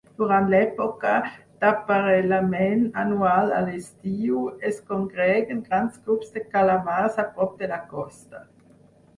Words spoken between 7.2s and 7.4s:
a